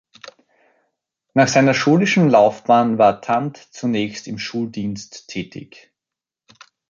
Nach 1.35 1.47
seiner 1.47 1.75
schulischen 1.75 2.27
Laufbahn 2.27 2.97
war 2.97 3.21
Thant 3.21 3.57
zunächst 3.57 4.27
im 4.27 4.39
Schuldienst 4.39 5.27
tätig. 5.27 5.91